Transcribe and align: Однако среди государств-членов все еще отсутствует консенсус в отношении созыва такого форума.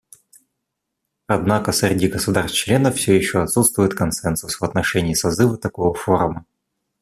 Однако 1.27 1.71
среди 1.71 2.07
государств-членов 2.07 2.95
все 2.95 3.15
еще 3.15 3.43
отсутствует 3.43 3.93
консенсус 3.93 4.59
в 4.59 4.63
отношении 4.63 5.13
созыва 5.13 5.59
такого 5.59 5.93
форума. 5.93 6.43